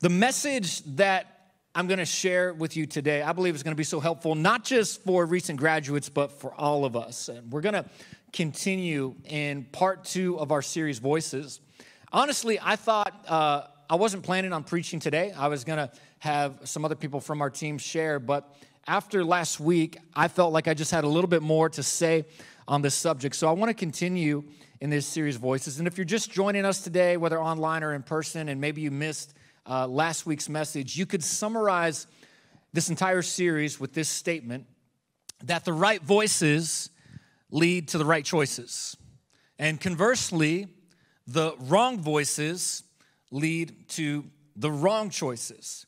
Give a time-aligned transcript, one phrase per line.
[0.00, 3.78] The message that I'm going to share with you today, I believe is going to
[3.78, 7.30] be so helpful, not just for recent graduates, but for all of us.
[7.30, 7.86] And we're going to
[8.30, 11.60] continue in part two of our series, Voices.
[12.12, 15.32] Honestly, I thought uh, I wasn't planning on preaching today.
[15.32, 18.54] I was going to have some other people from our team share, but
[18.86, 22.26] after last week, I felt like I just had a little bit more to say
[22.68, 23.34] on this subject.
[23.34, 24.44] So I want to continue
[24.82, 25.78] in this series, Voices.
[25.78, 28.90] And if you're just joining us today, whether online or in person, and maybe you
[28.90, 29.32] missed
[29.68, 32.06] uh, last week's message, you could summarize
[32.72, 34.66] this entire series with this statement
[35.44, 36.90] that the right voices
[37.50, 38.96] lead to the right choices.
[39.58, 40.68] And conversely,
[41.26, 42.82] the wrong voices
[43.30, 44.24] lead to
[44.54, 45.86] the wrong choices.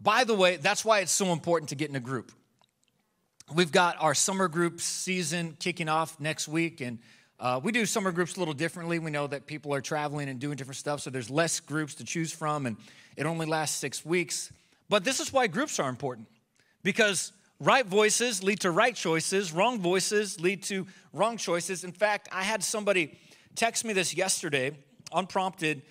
[0.00, 2.32] By the way, that's why it's so important to get in a group.
[3.52, 6.98] We've got our summer group season kicking off next week, and
[7.40, 8.98] uh, we do summer groups a little differently.
[8.98, 12.04] We know that people are traveling and doing different stuff, so there's less groups to
[12.04, 12.76] choose from, and
[13.16, 14.52] it only lasts six weeks.
[14.88, 16.26] But this is why groups are important
[16.82, 21.84] because right voices lead to right choices, wrong voices lead to wrong choices.
[21.84, 23.16] In fact, I had somebody
[23.54, 24.76] text me this yesterday,
[25.12, 25.82] unprompted.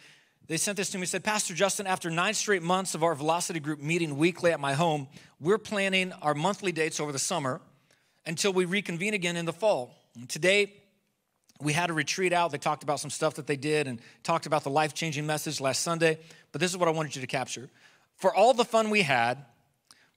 [0.48, 3.59] They sent this to me, said, Pastor Justin, after nine straight months of our Velocity
[3.59, 5.08] group meeting weekly at my home,
[5.39, 7.61] we're planning our monthly dates over the summer
[8.26, 9.94] until we reconvene again in the fall.
[10.16, 10.73] And today,
[11.62, 12.52] we had a retreat out.
[12.52, 15.60] They talked about some stuff that they did and talked about the life changing message
[15.60, 16.20] last Sunday.
[16.52, 17.70] But this is what I wanted you to capture.
[18.16, 19.46] For all the fun we had,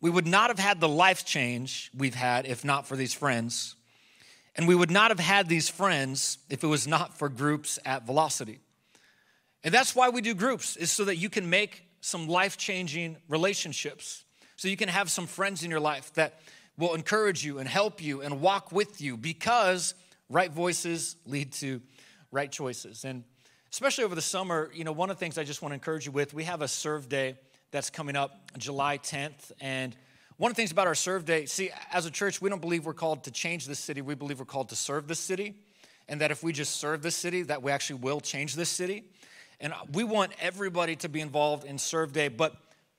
[0.00, 3.76] we would not have had the life change we've had if not for these friends.
[4.56, 8.06] And we would not have had these friends if it was not for groups at
[8.06, 8.58] Velocity.
[9.62, 13.16] And that's why we do groups, is so that you can make some life changing
[13.28, 14.24] relationships
[14.56, 16.40] so you can have some friends in your life that
[16.76, 19.94] will encourage you and help you and walk with you because
[20.30, 21.82] right voices lead to
[22.30, 23.04] right choices.
[23.04, 23.24] And
[23.72, 26.06] especially over the summer, you know, one of the things I just want to encourage
[26.06, 27.36] you with, we have a serve day
[27.72, 29.52] that's coming up July 10th.
[29.60, 29.94] And
[30.36, 32.86] one of the things about our serve day, see, as a church, we don't believe
[32.86, 34.00] we're called to change this city.
[34.00, 35.56] We believe we're called to serve this city.
[36.08, 39.04] And that if we just serve this city, that we actually will change this city.
[39.60, 42.28] And we want everybody to be involved in serve day.
[42.28, 42.56] But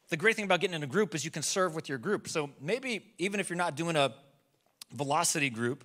[0.09, 2.27] the great thing about getting in a group is you can serve with your group.
[2.27, 4.13] So maybe even if you're not doing a
[4.91, 5.83] velocity group,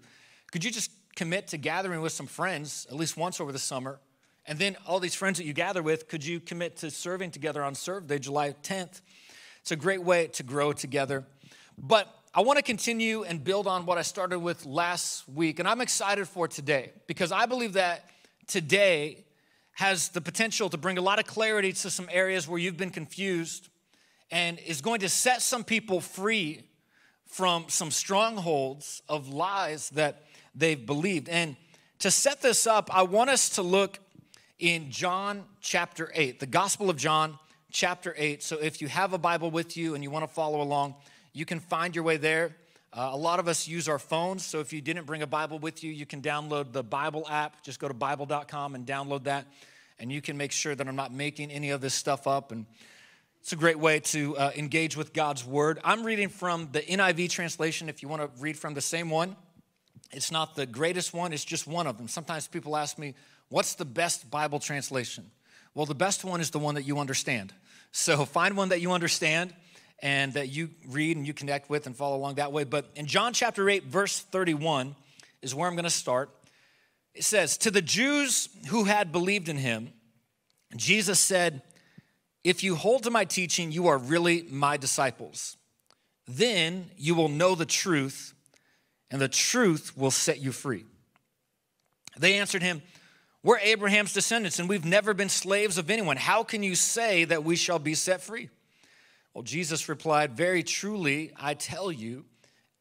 [0.53, 3.99] could you just commit to gathering with some friends at least once over the summer?
[4.47, 7.65] And then all these friends that you gather with, could you commit to serving together
[7.65, 9.01] on Serve Day, July 10th?
[9.61, 11.25] It's a great way to grow together.
[11.77, 15.59] But I want to continue and build on what I started with last week.
[15.59, 18.09] And I'm excited for today because I believe that
[18.47, 19.25] today
[19.73, 22.91] has the potential to bring a lot of clarity to some areas where you've been
[22.91, 23.69] confused
[24.31, 26.63] and is going to set some people free
[27.27, 30.26] from some strongholds of lies that
[30.57, 31.29] they've believed.
[31.29, 31.57] And
[32.01, 33.99] to set this up, I want us to look
[34.59, 37.39] in John chapter 8, the Gospel of John
[37.71, 38.43] chapter 8.
[38.43, 40.95] So if you have a Bible with you and you want to follow along,
[41.33, 42.57] you can find your way there.
[42.93, 45.59] Uh, a lot of us use our phones, so if you didn't bring a Bible
[45.59, 47.63] with you, you can download the Bible app.
[47.63, 49.45] Just go to Bible.com and download that,
[49.99, 52.53] and you can make sure that I'm not making any of this stuff up.
[52.53, 52.65] And
[53.43, 55.79] it's a great way to uh, engage with God's Word.
[55.85, 59.37] I'm reading from the NIV translation if you want to read from the same one.
[60.13, 62.09] It's not the greatest one, it's just one of them.
[62.09, 63.15] Sometimes people ask me,
[63.49, 65.31] What's the best Bible translation?
[65.75, 67.53] Well, the best one is the one that you understand.
[67.93, 69.55] So find one that you understand
[70.01, 72.65] and that you read and you connect with and follow along that way.
[72.65, 74.97] But in John chapter 8, verse 31
[75.43, 76.31] is where I'm going to start.
[77.15, 79.93] It says, To the Jews who had believed in him,
[80.77, 81.63] Jesus said,
[82.47, 85.57] if you hold to my teaching, you are really my disciples.
[86.29, 88.35] Then you will know the truth,
[89.11, 90.85] and the truth will set you free.
[92.19, 92.83] They answered him,
[93.43, 96.17] We're Abraham's descendants, and we've never been slaves of anyone.
[96.17, 98.49] How can you say that we shall be set free?
[99.35, 102.25] Well, Jesus replied, Very truly, I tell you,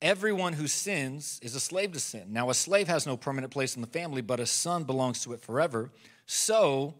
[0.01, 2.27] everyone who sins is a slave to sin.
[2.29, 5.33] Now, a slave has no permanent place in the family, but a son belongs to
[5.33, 5.91] it forever.
[6.25, 6.95] So,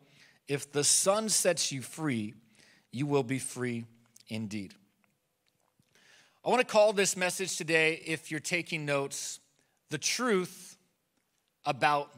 [0.48, 2.34] if the son sets you free,
[2.92, 3.86] you will be free
[4.28, 4.74] indeed.
[6.46, 9.40] I want to call this message today, if you're taking notes,
[9.90, 10.78] the truth
[11.66, 12.12] about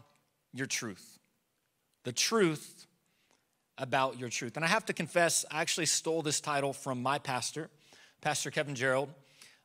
[0.53, 1.17] your truth.
[2.03, 2.87] The truth
[3.77, 4.57] about your truth.
[4.57, 7.69] And I have to confess, I actually stole this title from my pastor,
[8.19, 9.07] Pastor Kevin Gerald,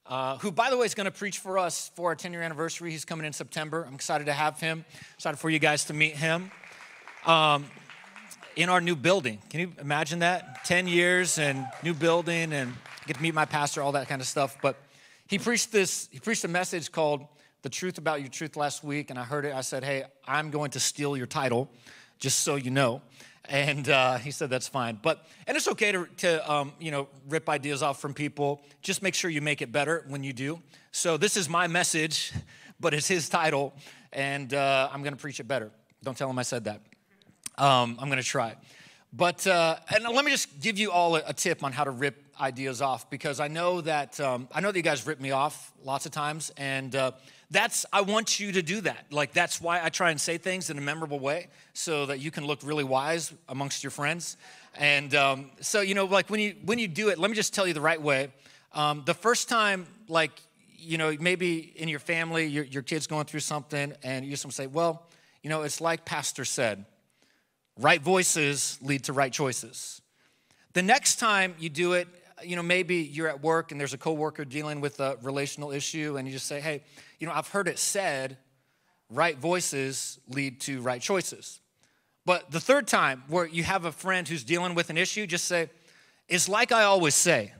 [0.07, 2.43] uh, who, by the way, is going to preach for us for our 10 year
[2.43, 2.93] anniversary.
[2.93, 3.85] He's coming in September.
[3.85, 6.53] I'm excited to have him, excited for you guys to meet him.
[7.27, 7.65] Um,
[8.55, 9.39] in our new building.
[9.51, 10.65] Can you imagine that?
[10.67, 12.75] 10 years and new building and
[13.07, 14.57] get to meet my pastor, all that kind of stuff.
[14.63, 14.77] But
[15.27, 17.27] he preached this, he preached a message called
[17.63, 19.55] The Truth About Your Truth last week, and I heard it.
[19.55, 21.71] I said, Hey, I'm going to steal your title,
[22.19, 23.03] just so you know.
[23.47, 24.99] And uh, he said that's fine.
[25.03, 28.63] But, and it's okay to, to um, you know, rip ideas off from people.
[28.83, 30.61] Just make sure you make it better when you do.
[30.93, 32.33] So this is my message,
[32.81, 33.75] but it's his title,
[34.13, 35.71] and uh, I'm going to preach it better.
[36.05, 36.81] Don't tell him I said that.
[37.59, 38.57] Um, I'm going to try.
[39.13, 41.91] But, uh, and let me just give you all a, a, tip on how to
[41.91, 45.31] rip ideas off because I know that, um, I know that you guys rip me
[45.31, 46.53] off lots of times.
[46.57, 47.13] And uh,
[47.51, 49.07] that's, I want you to do that.
[49.11, 52.31] Like, that's why I try and say things in a memorable way so that you
[52.31, 54.37] can look really wise amongst your friends.
[54.75, 57.55] And um, so, you know, like when you, when you do it, let me just
[57.55, 58.29] tell you the right way.
[58.73, 60.33] Um, the first time, like,
[60.79, 64.51] you know, maybe in your family, your, your kid's going through something and you just
[64.53, 65.07] say, well,
[65.43, 66.87] you know, it's like Pastor said
[67.79, 70.03] Right voices lead to right choices.
[70.75, 72.07] The next time you do it,
[72.45, 76.17] you know, maybe you're at work and there's a coworker dealing with a relational issue,
[76.17, 76.83] and you just say, hey,
[77.19, 78.37] you know, I've heard it said,
[79.11, 81.61] right voices lead to right choices.
[82.25, 85.47] But the third time, where you have a friend who's dealing with an issue, just
[85.47, 85.71] say,
[86.29, 87.53] it's like I always say,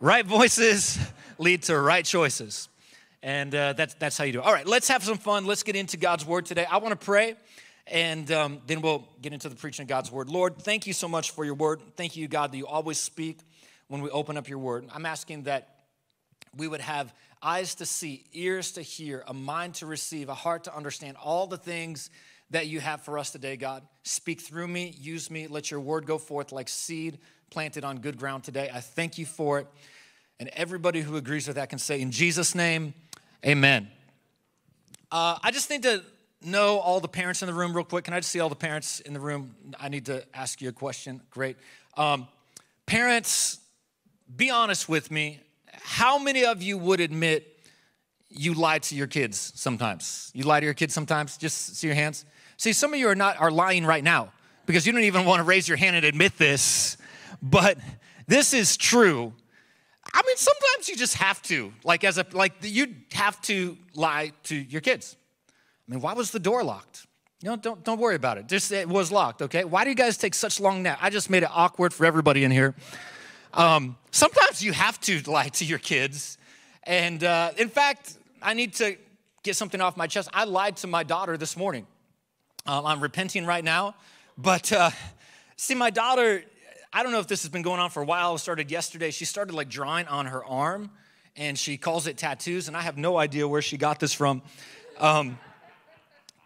[0.00, 0.98] right voices
[1.38, 2.68] lead to right choices.
[3.22, 4.44] And uh, that's, that's how you do it.
[4.44, 5.46] All right, let's have some fun.
[5.46, 6.66] Let's get into God's word today.
[6.70, 7.36] I want to pray
[7.86, 10.28] and um, then we'll get into the preaching of God's word.
[10.28, 11.80] Lord, thank you so much for your word.
[11.96, 13.40] Thank you, God, that you always speak
[13.94, 14.88] when we open up your word.
[14.92, 15.68] I'm asking that
[16.56, 20.64] we would have eyes to see, ears to hear, a mind to receive, a heart
[20.64, 22.10] to understand all the things
[22.50, 23.84] that you have for us today, God.
[24.02, 27.18] Speak through me, use me, let your word go forth like seed
[27.50, 28.68] planted on good ground today.
[28.74, 29.68] I thank you for it.
[30.40, 32.94] And everybody who agrees with that can say, in Jesus' name,
[33.46, 33.88] amen.
[35.12, 36.02] Uh, I just need to
[36.42, 38.06] know all the parents in the room real quick?
[38.06, 39.54] Can I just see all the parents in the room?
[39.78, 41.20] I need to ask you a question.
[41.30, 41.56] Great.
[41.96, 42.26] Um,
[42.86, 43.60] parents,
[44.34, 45.40] be honest with me.
[45.72, 47.60] How many of you would admit
[48.28, 50.30] you lie to your kids sometimes?
[50.34, 51.36] You lie to your kids sometimes?
[51.36, 52.24] Just see your hands.
[52.56, 54.32] See, some of you are not are lying right now
[54.66, 56.96] because you don't even want to raise your hand and admit this,
[57.42, 57.78] but
[58.26, 59.32] this is true.
[60.12, 64.32] I mean, sometimes you just have to, like as a like you have to lie
[64.44, 65.16] to your kids.
[65.86, 67.06] I mean, why was the door locked?
[67.42, 68.48] You know, don't, don't worry about it.
[68.48, 69.64] Just it was locked, okay?
[69.64, 70.98] Why do you guys take such long nap?
[71.02, 72.74] I just made it awkward for everybody in here.
[73.54, 76.38] Um, sometimes you have to lie to your kids.
[76.82, 78.96] And uh, in fact, I need to
[79.44, 80.28] get something off my chest.
[80.34, 81.86] I lied to my daughter this morning.
[82.66, 83.94] Um, I'm repenting right now.
[84.36, 84.90] But uh,
[85.56, 86.42] see, my daughter,
[86.92, 88.34] I don't know if this has been going on for a while.
[88.34, 89.12] It started yesterday.
[89.12, 90.90] She started like drawing on her arm
[91.36, 92.66] and she calls it tattoos.
[92.66, 94.42] And I have no idea where she got this from.
[94.98, 95.38] Um,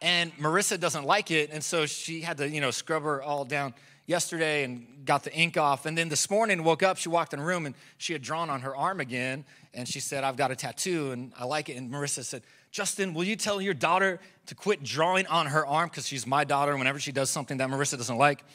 [0.02, 3.44] and Marissa doesn't like it, and so she had to, you know, scrub her all
[3.44, 3.74] down
[4.08, 5.86] yesterday and got the ink off.
[5.86, 8.50] And then this morning, woke up, she walked in the room and she had drawn
[8.50, 9.44] on her arm again,
[9.74, 13.14] and she said, "I've got a tattoo and I like it." And Marissa said, "Justin,
[13.14, 16.76] will you tell your daughter to quit drawing on her arm because she's my daughter?
[16.76, 18.42] Whenever she does something that Marissa doesn't like."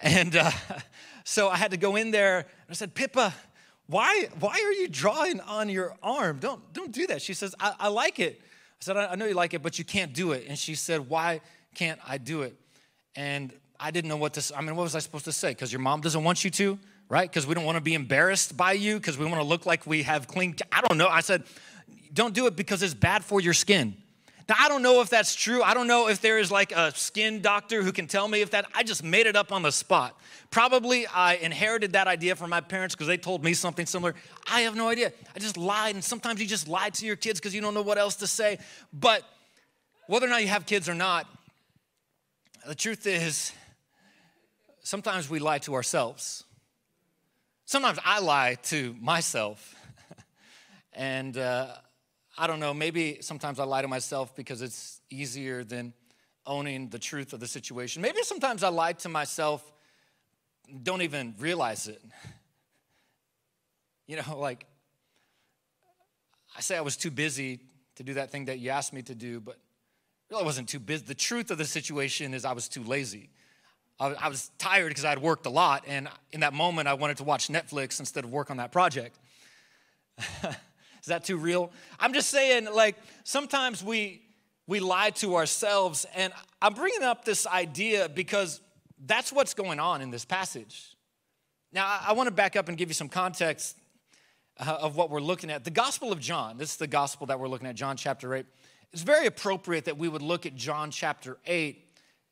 [0.00, 0.52] And uh,
[1.24, 3.34] so I had to go in there and I said, "Pippa."
[3.88, 6.40] Why, why are you drawing on your arm?
[6.40, 7.22] Don't, don't do that.
[7.22, 8.38] She says, I, I like it.
[8.42, 10.44] I said, I know you like it, but you can't do it.
[10.46, 11.40] And she said, Why
[11.74, 12.54] can't I do it?
[13.16, 14.56] And I didn't know what to.
[14.56, 15.50] I mean, what was I supposed to say?
[15.50, 16.78] Because your mom doesn't want you to,
[17.08, 17.28] right?
[17.28, 19.86] Because we don't want to be embarrassed by you, because we want to look like
[19.86, 20.56] we have clean.
[20.72, 21.08] I don't know.
[21.08, 21.44] I said,
[22.12, 23.96] Don't do it because it's bad for your skin.
[24.48, 25.62] Now, I don't know if that's true.
[25.62, 28.52] I don't know if there is like a skin doctor who can tell me if
[28.52, 30.18] that, I just made it up on the spot.
[30.50, 34.14] Probably I inherited that idea from my parents because they told me something similar.
[34.50, 35.12] I have no idea.
[35.36, 37.82] I just lied, and sometimes you just lie to your kids because you don't know
[37.82, 38.58] what else to say.
[38.90, 39.22] But
[40.06, 41.26] whether or not you have kids or not,
[42.66, 43.52] the truth is,
[44.88, 46.44] sometimes we lie to ourselves.
[47.66, 49.76] Sometimes I lie to myself.
[50.94, 51.74] and, uh,
[52.38, 55.92] I don't know, maybe sometimes I lie to myself because it's easier than
[56.46, 58.00] owning the truth of the situation.
[58.00, 59.60] Maybe sometimes I lie to myself,
[60.82, 62.02] don't even realize it.
[64.10, 64.64] You know, like
[66.56, 67.60] I say I was too busy
[67.96, 69.58] to do that thing that you asked me to do, but
[70.30, 71.04] really I wasn't too busy.
[71.04, 73.28] The truth of the situation is I was too lazy.
[74.00, 77.16] I was tired because I had worked a lot, and in that moment I wanted
[77.16, 79.18] to watch Netflix instead of work on that project.
[80.18, 81.72] Is that too real?
[81.98, 84.22] I'm just saying, like, sometimes we
[84.68, 88.60] we lie to ourselves, and I'm bringing up this idea because
[89.06, 90.94] that's what's going on in this passage.
[91.72, 93.78] Now, I, I want to back up and give you some context
[94.58, 95.64] uh, of what we're looking at.
[95.64, 98.44] The Gospel of John, this is the Gospel that we're looking at, John chapter 8.
[98.92, 101.87] It's very appropriate that we would look at John chapter 8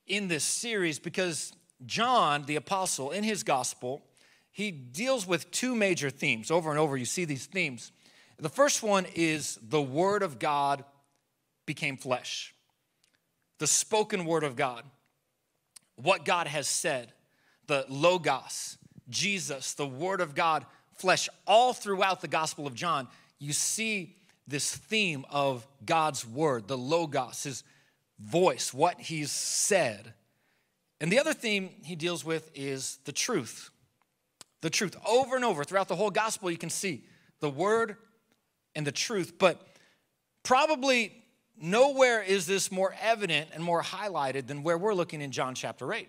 [0.07, 1.53] in this series because
[1.85, 4.03] John, the apostle, in his Gospel,
[4.51, 6.51] he deals with two major themes.
[6.51, 7.93] Over and over, you see these themes.
[8.39, 10.85] The first one is the Word of God
[11.65, 12.55] became flesh,
[13.59, 14.85] the spoken Word of God,
[15.97, 17.13] what God has said,
[17.67, 23.09] the Logos, Jesus, the Word of God, flesh, all throughout the Gospel of John,
[23.39, 27.65] you see this theme of God's Word, the Logos, His
[28.19, 30.15] voice, what He's said.
[31.01, 33.71] And the other theme he deals with is the truth.
[34.63, 34.97] The truth.
[35.07, 37.05] Over and over throughout the whole Gospel, you can see
[37.41, 37.97] the Word
[38.75, 39.35] and the truth.
[39.39, 39.61] But
[40.43, 41.25] probably
[41.61, 45.93] nowhere is this more evident and more highlighted than where we're looking in John chapter
[45.93, 46.09] 8.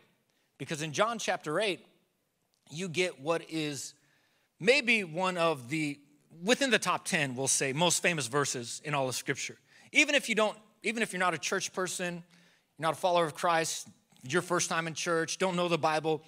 [0.58, 1.86] Because in John chapter 8,
[2.70, 3.94] you get what is
[4.60, 6.00] maybe one of the,
[6.44, 9.58] within the top 10, we'll say, most famous verses in all of Scripture.
[9.92, 13.26] Even if you don't, even if you're not a church person, you're not a follower
[13.26, 13.90] of Christ,
[14.24, 16.24] your first time in church, don't know the Bible,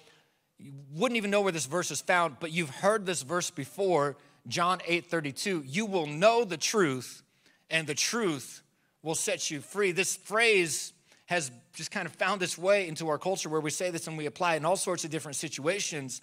[0.58, 4.16] you wouldn't even know where this verse is found, but you've heard this verse before,
[4.48, 5.64] John 8 32.
[5.66, 7.22] You will know the truth,
[7.70, 8.62] and the truth
[9.02, 9.92] will set you free.
[9.92, 10.92] This phrase
[11.24, 14.18] has just kind of found its way into our culture where we say this and
[14.18, 16.20] we apply it in all sorts of different situations.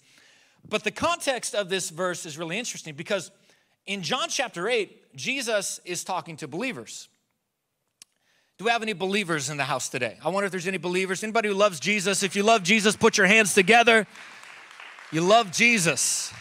[0.68, 3.32] But the context of this verse is really interesting because
[3.86, 7.08] in John chapter 8, Jesus is talking to believers.
[8.58, 10.18] Do we have any believers in the house today?
[10.24, 11.22] I wonder if there's any believers.
[11.22, 12.24] Anybody who loves Jesus?
[12.24, 14.04] If you love Jesus, put your hands together.
[15.12, 16.32] You love Jesus.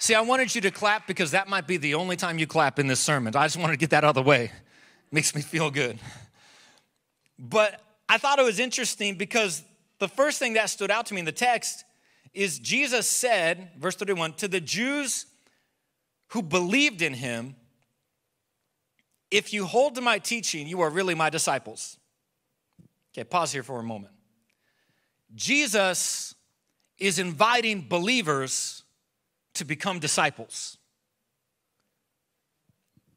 [0.00, 2.80] See, I wanted you to clap because that might be the only time you clap
[2.80, 3.36] in this sermon.
[3.36, 4.46] I just wanted to get that out of the way.
[4.46, 6.00] It makes me feel good.
[7.38, 9.62] But I thought it was interesting because
[10.00, 11.84] the first thing that stood out to me in the text
[12.34, 15.26] is Jesus said, verse 31, to the Jews
[16.28, 17.54] who believed in him,
[19.30, 21.98] if you hold to my teaching, you are really my disciples.
[23.12, 24.14] Okay, pause here for a moment.
[25.34, 26.34] Jesus
[26.98, 28.84] is inviting believers
[29.54, 30.78] to become disciples.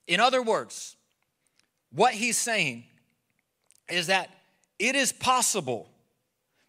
[0.08, 0.98] In other words,
[1.94, 2.84] what he's saying
[3.90, 4.30] is that
[4.80, 5.90] it is possible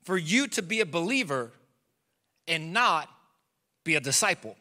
[0.04, 1.52] for you to be a believer
[2.46, 3.08] and not
[3.84, 4.56] be a disciple.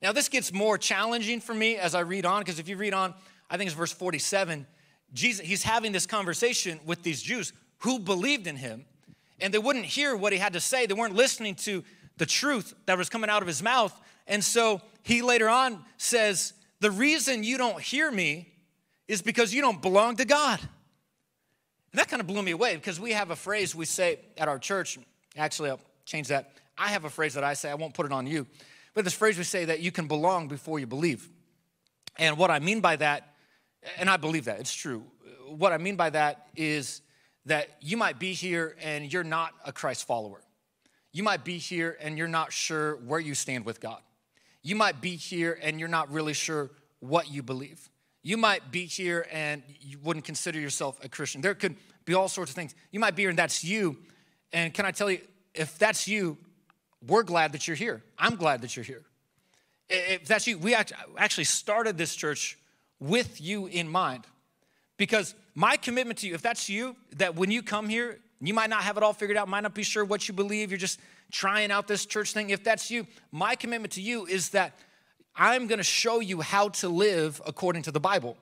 [0.00, 2.94] Now, this gets more challenging for me as I read on, because if you read
[2.94, 3.14] on,
[3.50, 4.66] I think it's verse 47,
[5.12, 8.84] Jesus, he's having this conversation with these Jews who believed in him,
[9.40, 10.86] and they wouldn't hear what he had to say.
[10.86, 11.82] They weren't listening to
[12.16, 13.98] the truth that was coming out of his mouth.
[14.26, 18.52] And so he later on says, The reason you don't hear me
[19.06, 20.60] is because you don't belong to God.
[20.60, 24.48] And that kind of blew me away because we have a phrase we say at
[24.48, 24.98] our church.
[25.36, 26.52] Actually, I'll change that.
[26.76, 28.46] I have a phrase that I say, I won't put it on you.
[28.98, 31.30] But this phrase we say that you can belong before you believe.
[32.18, 33.32] And what I mean by that,
[33.96, 35.04] and I believe that, it's true.
[35.46, 37.00] What I mean by that is
[37.44, 40.42] that you might be here and you're not a Christ follower.
[41.12, 44.00] You might be here and you're not sure where you stand with God.
[44.64, 47.88] You might be here and you're not really sure what you believe.
[48.24, 51.40] You might be here and you wouldn't consider yourself a Christian.
[51.40, 52.74] There could be all sorts of things.
[52.90, 53.98] You might be here and that's you.
[54.52, 55.20] And can I tell you,
[55.54, 56.36] if that's you,
[57.06, 58.02] we're glad that you're here.
[58.18, 59.02] I'm glad that you're here.
[59.88, 62.58] If that's you, we actually started this church
[63.00, 64.24] with you in mind.
[64.96, 68.70] Because my commitment to you, if that's you, that when you come here, you might
[68.70, 71.00] not have it all figured out, might not be sure what you believe, you're just
[71.30, 72.50] trying out this church thing.
[72.50, 74.78] If that's you, my commitment to you is that
[75.34, 78.36] I'm gonna show you how to live according to the Bible.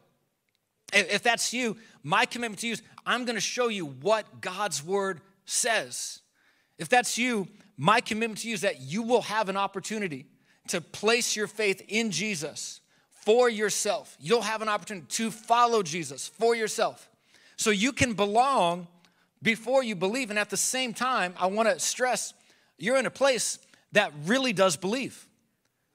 [0.93, 5.21] If that's you, my commitment to you is I'm gonna show you what God's word
[5.45, 6.21] says.
[6.79, 10.27] If that's you, my commitment to you is that you will have an opportunity
[10.69, 12.81] to place your faith in Jesus
[13.11, 14.17] for yourself.
[14.21, 17.09] You'll have an opportunity to follow Jesus for yourself.
[17.57, 18.87] So you can belong
[19.43, 20.31] before you believe.
[20.31, 22.35] And at the same time, I want to stress
[22.79, 23.59] you're in a place
[23.93, 25.27] that really does believe.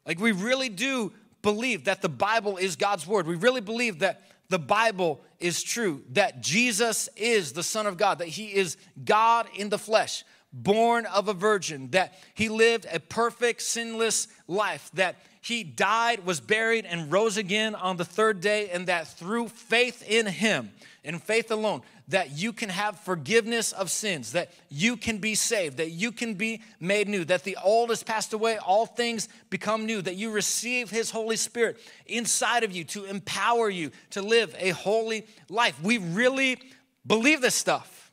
[0.05, 3.27] Like, we really do believe that the Bible is God's word.
[3.27, 8.19] We really believe that the Bible is true, that Jesus is the Son of God,
[8.19, 12.99] that He is God in the flesh, born of a virgin, that He lived a
[12.99, 18.69] perfect, sinless life, that He died, was buried, and rose again on the third day,
[18.69, 20.71] and that through faith in Him,
[21.03, 25.77] and faith alone, that you can have forgiveness of sins, that you can be saved,
[25.77, 29.85] that you can be made new, that the old has passed away, all things become
[29.85, 34.55] new, that you receive His Holy Spirit inside of you to empower you to live
[34.59, 35.81] a holy life.
[35.81, 36.59] We really
[37.07, 38.10] believe this stuff.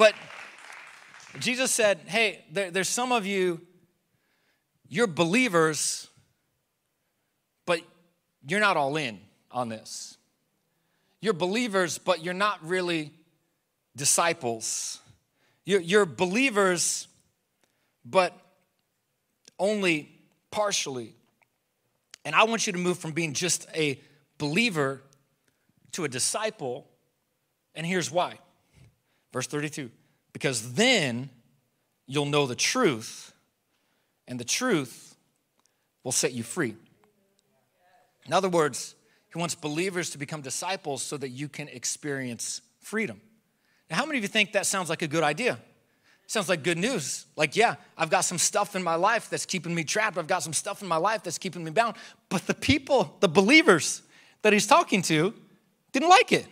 [0.00, 0.14] But
[1.40, 3.60] Jesus said, Hey, there, there's some of you,
[4.88, 6.08] you're believers,
[7.66, 7.82] but
[8.48, 10.16] you're not all in on this.
[11.20, 13.12] You're believers, but you're not really
[13.94, 15.00] disciples.
[15.66, 17.06] You're, you're believers,
[18.02, 18.32] but
[19.58, 20.10] only
[20.50, 21.14] partially.
[22.24, 24.00] And I want you to move from being just a
[24.38, 25.02] believer
[25.92, 26.86] to a disciple
[27.74, 28.38] And here's why.
[29.32, 29.90] Verse 32
[30.32, 31.30] because then
[32.06, 33.32] you'll know the truth,
[34.28, 35.16] and the truth
[36.04, 36.76] will set you free.
[38.26, 38.94] In other words,
[39.32, 43.20] he wants believers to become disciples so that you can experience freedom.
[43.90, 45.58] Now, how many of you think that sounds like a good idea?
[46.26, 47.26] Sounds like good news.
[47.34, 50.16] Like, yeah, I've got some stuff in my life that's keeping me trapped.
[50.16, 51.96] I've got some stuff in my life that's keeping me bound.
[52.28, 54.02] But the people, the believers
[54.42, 55.34] that he's talking to,
[55.90, 56.46] didn't like it.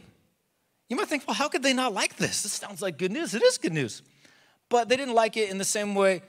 [0.88, 2.42] You might think, well, how could they not like this?
[2.42, 3.34] This sounds like good news.
[3.34, 4.02] It is good news.
[4.68, 6.22] But they didn't like it in the same way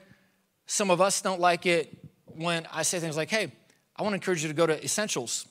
[0.66, 3.50] some of us don't like it when I say things like, hey,
[3.96, 5.46] I want to encourage you to go to Essentials.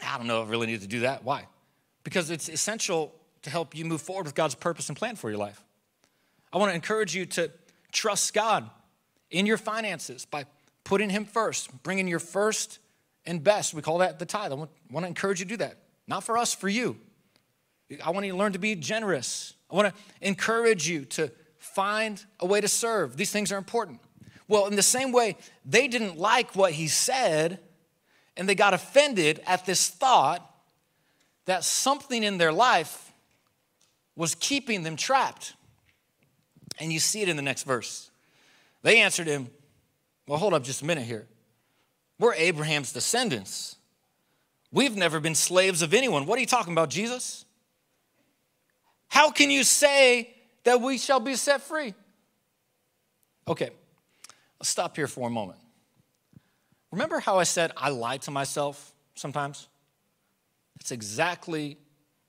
[0.00, 1.24] I don't know if I really need to do that.
[1.24, 1.46] Why?
[2.04, 3.12] Because it's essential
[3.42, 5.60] to help you move forward with God's purpose and plan for your life.
[6.52, 7.50] I want to encourage you to
[7.90, 8.70] trust God
[9.30, 10.44] in your finances by
[10.84, 12.78] putting Him first, bringing your first
[13.24, 13.74] and best.
[13.74, 14.52] We call that the tithe.
[14.52, 15.78] I want, want to encourage you to do that.
[16.06, 16.96] Not for us, for you.
[18.04, 19.54] I want you to learn to be generous.
[19.70, 23.16] I want to encourage you to find a way to serve.
[23.16, 24.00] These things are important.
[24.48, 27.58] Well, in the same way, they didn't like what he said,
[28.36, 30.48] and they got offended at this thought
[31.46, 33.12] that something in their life
[34.14, 35.54] was keeping them trapped.
[36.78, 38.10] And you see it in the next verse.
[38.82, 39.48] They answered him,
[40.26, 41.26] Well, hold up just a minute here.
[42.18, 43.76] We're Abraham's descendants.
[44.70, 46.26] We've never been slaves of anyone.
[46.26, 47.45] What are you talking about, Jesus?
[49.08, 50.34] How can you say
[50.64, 51.94] that we shall be set free?
[53.48, 53.70] Okay,
[54.58, 55.58] let's stop here for a moment.
[56.90, 59.68] Remember how I said I lie to myself sometimes?
[60.78, 61.78] That's exactly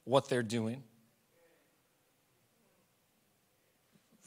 [0.03, 0.84] what they're doing.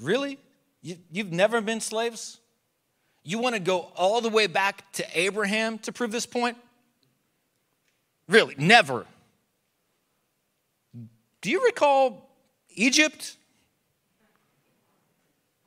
[0.00, 0.38] Really?
[0.83, 2.38] You, have never been slaves?
[3.23, 6.57] You want to go all the way back to Abraham to prove this point?
[8.28, 8.54] Really?
[8.57, 9.04] Never.
[11.42, 12.30] Do you recall
[12.75, 13.37] Egypt?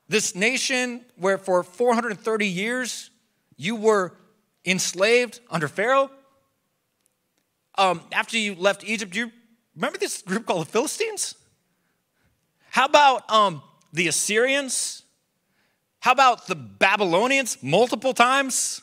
[0.08, 3.10] This nation where for 430 years
[3.56, 4.12] you were
[4.64, 6.10] enslaved under Pharaoh?
[7.76, 9.32] Um, after you left Egypt, do you
[9.74, 11.34] remember this group called the Philistines?
[12.70, 13.62] How about um,
[13.92, 15.02] the Assyrians?
[16.00, 18.82] How about the Babylonians multiple times?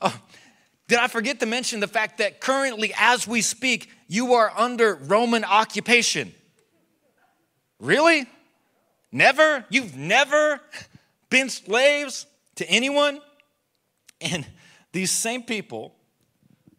[0.00, 0.16] Oh,
[0.88, 4.96] did I forget to mention the fact that currently, as we speak, you are under
[4.96, 6.34] Roman occupation?
[7.80, 8.26] Really?
[9.12, 9.64] Never?
[9.68, 10.60] You've never
[11.30, 13.20] been slaves to anyone?
[14.20, 14.46] And
[14.92, 15.94] these same people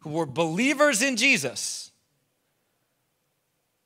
[0.00, 1.90] who were believers in Jesus,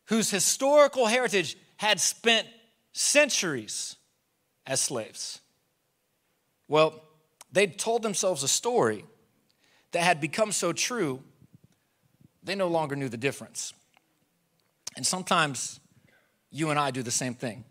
[0.06, 2.46] whose historical heritage had spent
[2.92, 3.96] centuries
[4.66, 5.40] as slaves.
[6.68, 7.02] Well,
[7.52, 9.04] they'd told themselves a story
[9.92, 11.22] that had become so true,
[12.42, 13.72] they no longer knew the difference.
[14.96, 15.80] And sometimes
[16.50, 17.64] you and I do the same thing.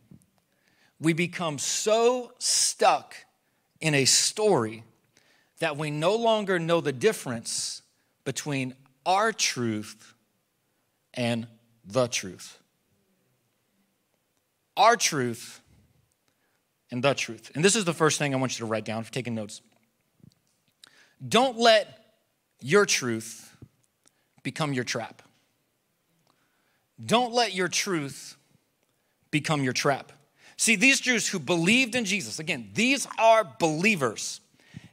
[0.99, 3.15] We become so stuck
[3.79, 4.83] in a story
[5.59, 7.81] that we no longer know the difference
[8.23, 8.73] between
[9.05, 10.13] our truth
[11.13, 11.47] and
[11.85, 12.57] the truth.
[14.77, 15.61] Our truth
[16.91, 17.51] and the truth.
[17.55, 19.61] And this is the first thing I want you to write down for taking notes.
[21.25, 22.15] Don't let
[22.61, 23.55] your truth
[24.43, 25.21] become your trap.
[27.03, 28.37] Don't let your truth
[29.31, 30.11] become your trap.
[30.57, 34.41] See, these Jews who believed in Jesus, again, these are believers,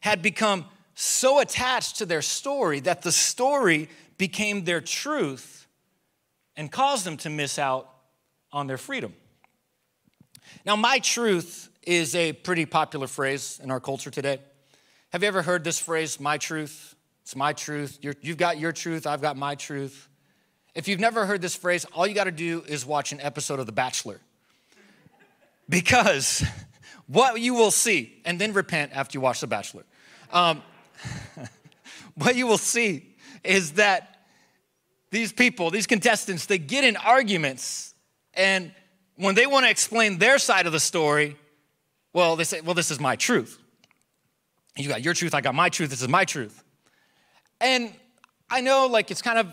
[0.01, 5.67] had become so attached to their story that the story became their truth
[6.57, 7.89] and caused them to miss out
[8.53, 9.13] on their freedom.
[10.65, 14.39] Now, my truth is a pretty popular phrase in our culture today.
[15.11, 16.95] Have you ever heard this phrase, my truth?
[17.23, 17.99] It's my truth.
[18.03, 20.09] you have got your truth, I've got my truth.
[20.77, 23.61] If you've never heard this phrase, all you got to do is watch an episode
[23.61, 24.21] of The Bachelor.
[25.71, 26.45] Because
[27.07, 29.85] what you will see, and then repent after you watch The Bachelor.
[30.31, 30.63] Um,
[32.15, 34.27] what you will see is that
[35.11, 37.95] these people, these contestants, they get in arguments,
[38.35, 38.71] and
[39.15, 41.39] when they want to explain their side of the story,
[42.13, 43.59] well, they say, well, this is my truth.
[44.77, 46.63] You got your truth, I got my truth, this is my truth.
[47.63, 47.95] And
[48.51, 49.51] I know, like, it's kind of,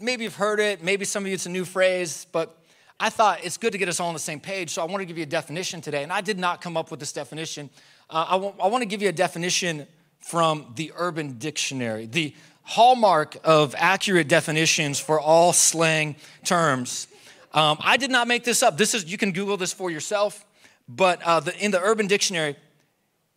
[0.00, 2.58] maybe you've heard it, maybe some of you it's a new phrase, but
[2.98, 5.00] I thought it's good to get us all on the same page, so I want
[5.00, 6.02] to give you a definition today.
[6.02, 7.68] And I did not come up with this definition.
[8.08, 9.86] Uh, I, want to give you a definition
[10.20, 17.06] from the Urban Dictionary, the hallmark of accurate definitions for all slang terms.
[17.52, 18.76] Um, I did not make this up.
[18.76, 20.44] This is you can Google this for yourself.
[20.88, 22.56] But uh, the, in the Urban Dictionary,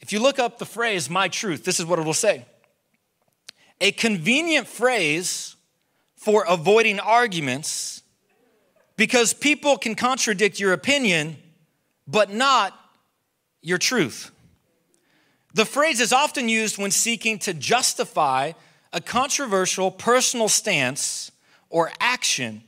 [0.01, 2.45] if you look up the phrase "my truth," this is what it will say:
[3.81, 5.55] a convenient phrase
[6.19, 8.03] for avoiding arguments
[8.97, 11.37] Because people can contradict your opinion,
[12.05, 12.77] but not
[13.61, 14.29] your truth.
[15.53, 18.51] The phrase is often used when seeking to justify
[18.91, 21.31] a controversial personal stance
[21.69, 22.61] or action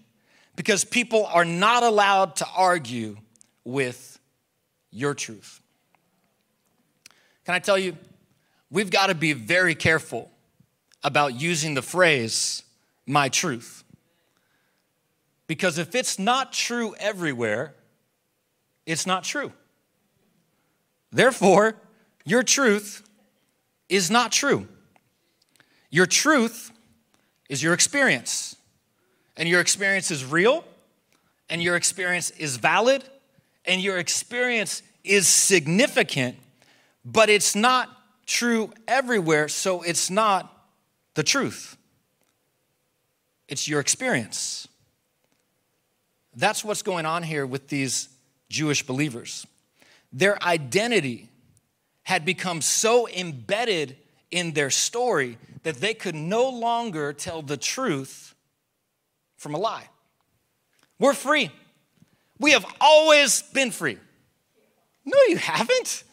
[0.55, 3.17] because people are not allowed to argue
[3.65, 4.17] with
[4.89, 5.59] your truth.
[7.45, 7.97] Can I tell you,
[8.69, 10.31] we've got to be very careful
[11.03, 12.63] about using the phrase,
[13.11, 13.83] my truth.
[15.45, 17.75] Because if it's not true everywhere,
[18.85, 19.51] it's not true.
[21.11, 21.75] Therefore,
[22.23, 23.03] your truth
[23.89, 24.65] is not true.
[25.89, 26.71] Your truth
[27.49, 28.55] is your experience.
[29.35, 30.63] And your experience is real,
[31.49, 33.03] and your experience is valid,
[33.65, 36.37] and your experience is significant,
[37.03, 37.89] but it's not
[38.25, 40.65] true everywhere, so it's not
[41.15, 41.75] the truth.
[43.51, 44.69] It's your experience.
[46.33, 48.07] That's what's going on here with these
[48.49, 49.45] Jewish believers.
[50.13, 51.27] Their identity
[52.03, 53.97] had become so embedded
[54.31, 58.33] in their story that they could no longer tell the truth
[59.35, 59.89] from a lie.
[60.97, 61.51] We're free.
[62.39, 63.97] We have always been free.
[65.03, 66.05] No, you haven't.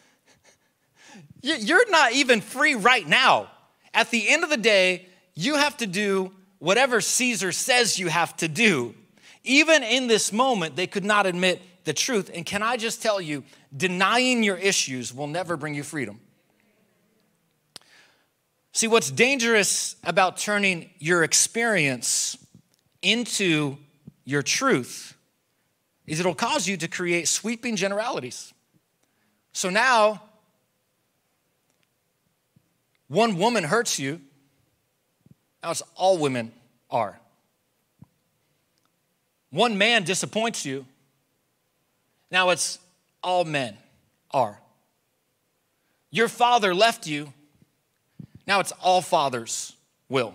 [1.42, 3.48] You're not even free right now.
[3.94, 8.37] At the end of the day, you have to do whatever Caesar says you have
[8.38, 8.94] to do.
[9.44, 12.31] Even in this moment, they could not admit the truth.
[12.35, 13.44] And can I just tell you,
[13.75, 16.21] denying your issues will never bring you freedom.
[18.73, 22.37] See, what's dangerous about turning your experience
[23.03, 23.79] into
[24.25, 25.16] your truth
[26.07, 28.53] is it'll cause you to create sweeping generalities.
[29.53, 30.23] So now,
[33.09, 34.21] one woman hurts you,
[35.64, 36.53] it's all women
[36.90, 37.18] are.
[39.51, 40.87] One man disappoints you,
[42.31, 42.79] now it's
[43.23, 43.77] all men
[44.31, 44.59] are.
[46.11, 47.33] Your father left you,
[48.47, 49.75] now it's all fathers
[50.09, 50.35] will.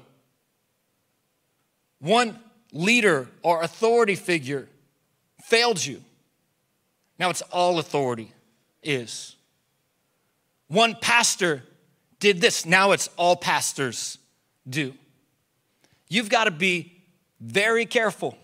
[2.00, 2.38] One
[2.72, 4.68] leader or authority figure
[5.44, 6.04] failed you,
[7.20, 8.32] now it's all authority
[8.82, 9.36] is.
[10.68, 11.64] One pastor
[12.20, 14.18] did this, now it's all pastors
[14.68, 14.94] do.
[16.10, 17.04] You've got to be
[17.40, 18.38] very careful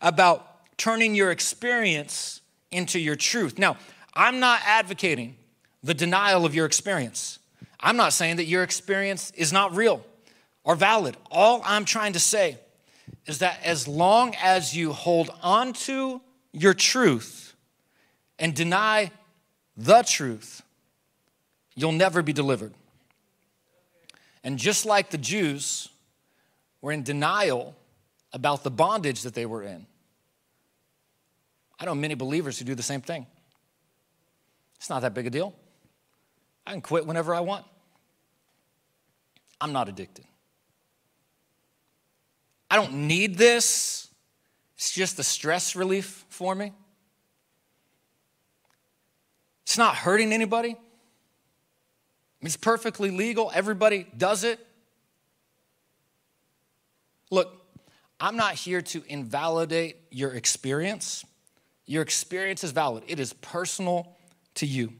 [0.00, 2.40] about turning your experience
[2.70, 3.58] into your truth.
[3.58, 3.76] Now,
[4.14, 5.36] I'm not advocating
[5.82, 7.38] the denial of your experience.
[7.80, 10.04] I'm not saying that your experience is not real
[10.64, 11.16] or valid.
[11.30, 12.58] All I'm trying to say
[13.26, 16.20] is that as long as you hold on to
[16.52, 17.54] your truth
[18.38, 19.10] and deny
[19.76, 20.62] the truth,
[21.74, 22.72] you'll never be delivered.
[24.42, 25.88] And just like the Jews
[26.84, 27.74] were in denial
[28.34, 29.86] about the bondage that they were in,
[31.80, 33.26] I know many believers who do the same thing.
[34.76, 35.54] It's not that big a deal.
[36.66, 37.64] I can quit whenever I want.
[39.62, 40.26] I'm not addicted.
[42.70, 44.08] I don't need this.
[44.76, 46.74] It's just a stress relief for me.
[49.62, 50.76] It's not hurting anybody.
[52.42, 53.50] It's perfectly legal.
[53.54, 54.60] Everybody does it.
[57.34, 57.52] Look,
[58.20, 61.24] I'm not here to invalidate your experience.
[61.84, 64.16] Your experience is valid, it is personal
[64.54, 64.92] to you.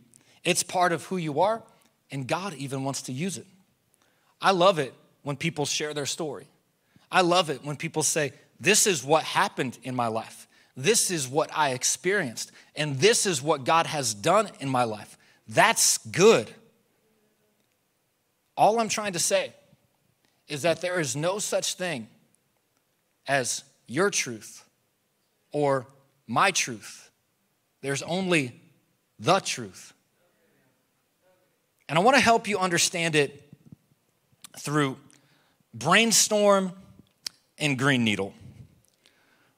[0.43, 1.63] It's part of who you are,
[2.11, 3.47] and God even wants to use it.
[4.43, 4.93] I love it
[5.23, 6.49] when people share their story.
[7.11, 10.49] I love it when people say, This is what happened in my life.
[10.77, 12.51] This is what I experienced.
[12.75, 15.17] And this is what God has done in my life.
[15.47, 16.51] That's good.
[18.57, 19.55] All I'm trying to say
[20.49, 22.09] is that there is no such thing
[23.27, 24.65] as your truth
[25.53, 25.87] or
[26.27, 27.11] my truth.
[27.81, 28.61] There's only
[29.19, 29.93] the truth.
[31.89, 33.43] And I want to help you understand it
[34.59, 34.97] through
[35.73, 36.73] brainstorm
[37.59, 38.33] and green needle.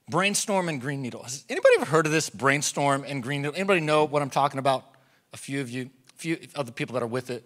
[0.09, 1.23] Brainstorm and green needle.
[1.23, 3.55] Has anybody ever heard of this brainstorm and green needle?
[3.55, 4.85] Anybody know what I'm talking about?
[5.33, 7.43] A few of you, a few of the people that are with it,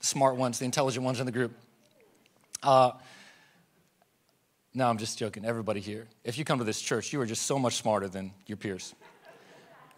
[0.00, 1.52] the smart ones, the intelligent ones in the group.
[2.62, 2.92] Uh,
[4.78, 5.44] no, I'm just joking.
[5.44, 8.32] Everybody here, if you come to this church, you are just so much smarter than
[8.46, 8.94] your peers.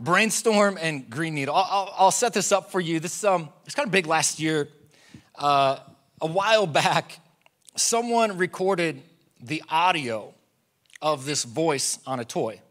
[0.00, 1.54] Brainstorm and Green Needle.
[1.54, 2.98] I'll, I'll, I'll, set this up for you.
[2.98, 4.68] This um, it's kind of big last year.
[5.34, 5.80] Uh,
[6.22, 7.20] a while back,
[7.76, 9.02] someone recorded
[9.42, 10.32] the audio
[11.02, 12.62] of this voice on a toy.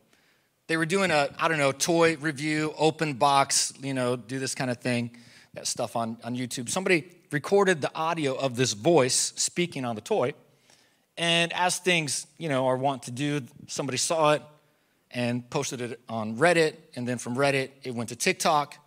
[0.66, 4.56] They were doing a, I don't know, toy review, open box, you know, do this
[4.56, 5.16] kind of thing,
[5.54, 6.70] that stuff on, on YouTube.
[6.70, 10.34] Somebody recorded the audio of this voice speaking on the toy.
[11.20, 14.42] And as things, you know, are wont to do, somebody saw it
[15.12, 16.76] and posted it on Reddit.
[16.96, 18.78] And then from Reddit, it went to TikTok,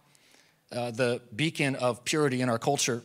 [0.74, 3.02] uh, the beacon of purity in our culture.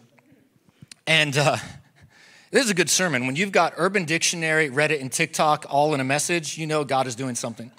[1.05, 1.57] And uh,
[2.51, 3.27] this is a good sermon.
[3.27, 7.05] When you've got Urban Dictionary, Reddit, and TikTok all in a message, you know God
[7.05, 7.69] is doing something.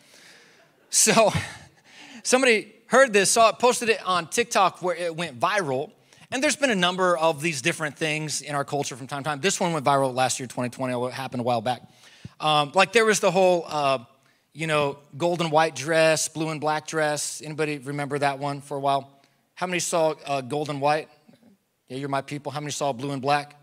[0.90, 1.32] So
[2.24, 5.92] somebody heard this, saw it, posted it on TikTok where it went viral.
[6.30, 9.30] And there's been a number of these different things in our culture from time to
[9.30, 9.40] time.
[9.40, 11.80] This one went viral last year, 2020, it happened a while back.
[12.38, 14.00] Um, like there was the whole, uh,
[14.52, 17.40] you know, gold and white dress, blue and black dress.
[17.42, 19.10] Anybody remember that one for a while?
[19.54, 21.08] How many saw uh, gold and white?
[21.88, 22.52] Yeah, you're my people.
[22.52, 23.56] How many saw blue and black?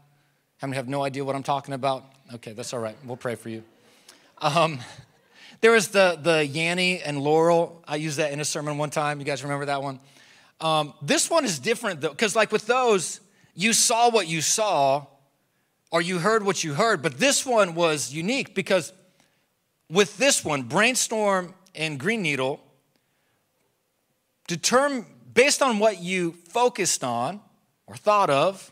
[0.58, 2.04] How many have no idea what I'm talking about?
[2.34, 2.98] Okay, that's all right.
[3.06, 3.64] We'll pray for you.
[4.42, 4.80] Um,
[5.62, 7.84] there was the, the Yanny and Laurel.
[7.88, 9.20] I used that in a sermon one time.
[9.20, 10.00] You guys remember that one?
[10.62, 13.20] Um, this one is different though, because like with those,
[13.54, 15.06] you saw what you saw
[15.92, 18.94] or you heard what you heard, but this one was unique because
[19.90, 22.62] with this one, Brainstorm and Green Needle,
[24.48, 27.42] determine, based on what you focused on
[27.88, 28.72] or thought of,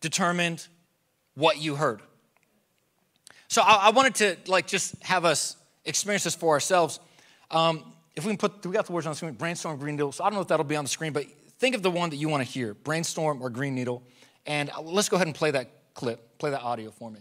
[0.00, 0.66] determined
[1.34, 2.00] what you heard.
[3.48, 7.00] So I, I wanted to like just have us experience this for ourselves.
[7.50, 10.10] Um, if we can put, we got the words on the screen, brainstorm, green needle.
[10.10, 11.26] So I don't know if that'll be on the screen, but
[11.58, 14.02] think of the one that you want to hear, brainstorm or green needle.
[14.46, 17.20] And let's go ahead and play that clip, play that audio for me.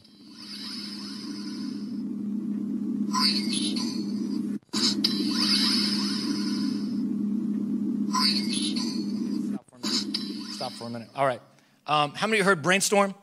[9.49, 10.53] Stop for a minute.
[10.53, 11.09] Stop for a minute.
[11.13, 11.41] All right.
[11.87, 13.13] Um, how many of you heard brainstorm?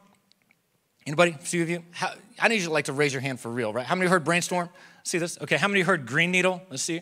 [1.06, 1.32] Anybody?
[1.32, 1.82] A few of you?
[1.90, 3.86] How, I need you to like to raise your hand for real, right?
[3.86, 4.68] How many heard brainstorm?
[5.04, 5.38] See this?
[5.40, 5.56] Okay.
[5.56, 6.62] How many heard green needle?
[6.70, 7.00] Let's see.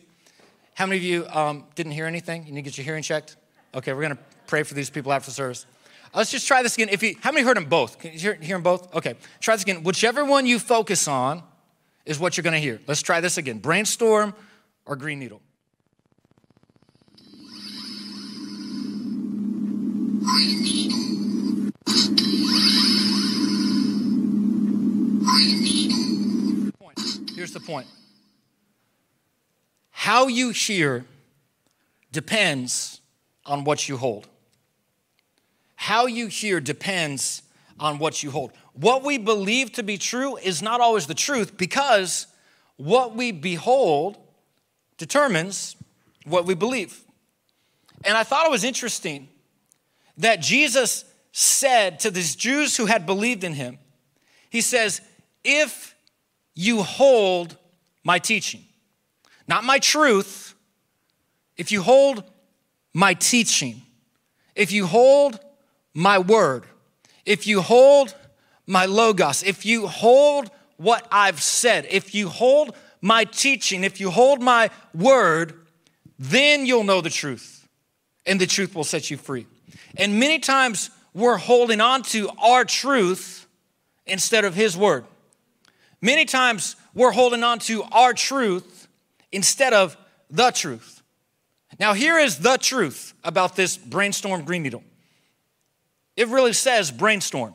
[0.81, 2.47] How many of you um, didn't hear anything?
[2.47, 3.37] You need to get your hearing checked?
[3.75, 5.66] Okay, we're going to pray for these people after service.
[6.14, 6.88] Let's just try this again.
[6.88, 7.99] If you, how many heard them both?
[7.99, 8.95] Can you hear, hear them both?
[8.95, 9.83] Okay, try this again.
[9.83, 11.43] Whichever one you focus on
[12.07, 12.81] is what you're going to hear.
[12.87, 13.59] Let's try this again.
[13.59, 14.33] Brainstorm
[14.87, 15.43] or green needle.
[27.37, 27.87] Here's the point.
[30.00, 31.04] How you hear
[32.10, 33.02] depends
[33.44, 34.28] on what you hold.
[35.76, 37.42] How you hear depends
[37.78, 38.52] on what you hold.
[38.72, 42.28] What we believe to be true is not always the truth because
[42.78, 44.16] what we behold
[44.96, 45.76] determines
[46.24, 47.04] what we believe.
[48.02, 49.28] And I thought it was interesting
[50.16, 53.78] that Jesus said to these Jews who had believed in him,
[54.48, 55.02] He says,
[55.44, 55.94] If
[56.54, 57.58] you hold
[58.02, 58.64] my teaching,
[59.50, 60.54] not my truth,
[61.56, 62.22] if you hold
[62.94, 63.82] my teaching,
[64.54, 65.40] if you hold
[65.92, 66.64] my word,
[67.26, 68.14] if you hold
[68.68, 74.10] my logos, if you hold what I've said, if you hold my teaching, if you
[74.10, 75.54] hold my word,
[76.16, 77.68] then you'll know the truth,
[78.24, 79.48] and the truth will set you free.
[79.96, 83.48] And many times we're holding on to our truth
[84.06, 85.06] instead of His word.
[86.00, 88.80] Many times we're holding on to our truth
[89.33, 89.97] instead of
[90.31, 91.03] the truth.
[91.79, 94.83] Now, here is the truth about this brainstorm green needle.
[96.16, 97.55] It really says brainstorm.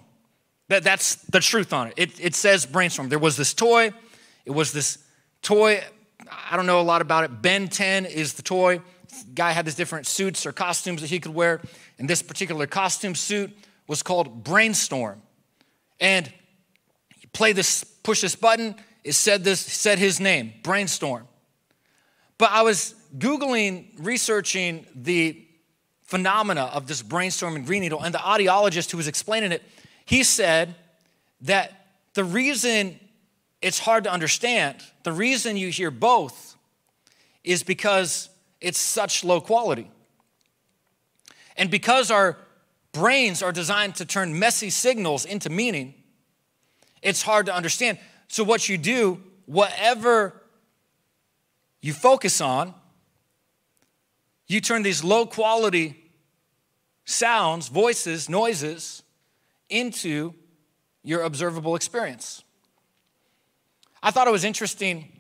[0.70, 1.94] That, that's the truth on it.
[1.98, 2.20] it.
[2.20, 3.10] It says brainstorm.
[3.10, 3.92] There was this toy.
[4.46, 4.98] It was this
[5.42, 5.84] toy.
[6.50, 7.42] I don't know a lot about it.
[7.42, 8.82] Ben 10 is the toy.
[9.34, 11.62] guy had these different suits or costumes that he could wear.
[12.00, 13.56] And this particular costume suit
[13.88, 15.22] was called Brainstorm.
[16.00, 16.32] And
[17.20, 21.28] you play this, push this button, it said this, said his name, Brainstorm.
[22.38, 25.42] But I was Googling, researching the
[26.04, 29.64] phenomena of this brainstorm and green needle, and the audiologist who was explaining it,
[30.06, 30.76] he said
[31.42, 33.00] that the reason
[33.62, 36.56] it's hard to understand, the reason you hear both
[37.44, 38.30] is because
[38.62, 39.90] it's such low quality.
[41.58, 42.38] And because our
[42.92, 45.94] brains are designed to turn messy signals into meaning,
[47.02, 47.98] it's hard to understand.
[48.28, 50.42] So, what you do, whatever
[51.86, 52.74] you focus on,
[54.48, 55.96] you turn these low quality
[57.04, 59.04] sounds, voices, noises
[59.70, 60.34] into
[61.04, 62.44] your observable experience.
[64.02, 65.12] I thought it was interesting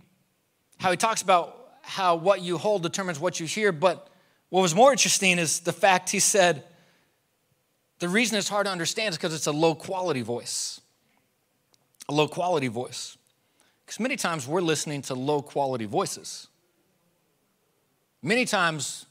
[0.79, 4.09] how he talks about how what you hold determines what you hear, but
[4.49, 6.63] what was more interesting is the fact he said
[7.99, 10.81] the reason it's hard to understand is because it's a low quality voice.
[12.09, 13.17] A low quality voice.
[13.85, 16.47] Because many times we're listening to low quality voices.
[18.25, 19.05] Many times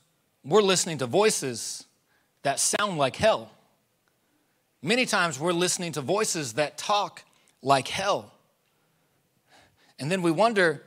[0.45, 1.85] we're listening to voices
[2.43, 3.49] that sound like hell.
[4.83, 7.23] Many times we're listening to voices that talk
[7.63, 8.33] like hell.
[10.01, 10.83] And then we wonder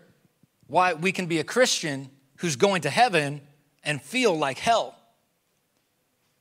[0.68, 2.10] why we can be a Christian
[2.40, 3.40] who's going to heaven
[3.82, 4.94] and feel like hell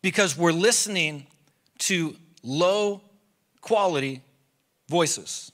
[0.02, 1.28] because we're listening
[1.78, 3.00] to low
[3.60, 4.22] quality
[4.88, 5.52] voices.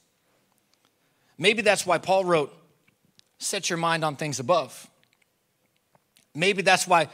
[1.36, 2.54] Maybe that's why Paul wrote,
[3.36, 4.88] Set your mind on things above.
[6.34, 7.08] Maybe that's why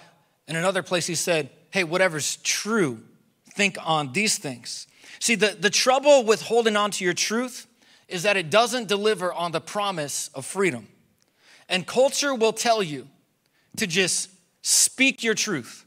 [0.46, 3.00] in another place he said, Hey, whatever's true,
[3.54, 4.86] think on these things.
[5.20, 7.66] See, the, the trouble with holding on to your truth
[8.08, 10.88] is that it doesn't deliver on the promise of freedom.
[11.68, 13.08] And culture will tell you
[13.76, 14.30] to just
[14.62, 15.84] speak your truth,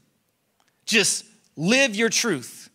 [0.86, 1.24] just
[1.56, 2.70] live your truth.